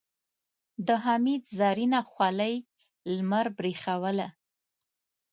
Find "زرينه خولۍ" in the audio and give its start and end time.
1.57-2.55